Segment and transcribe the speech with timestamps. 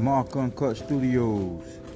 [0.00, 1.89] Mark Uncut Studios.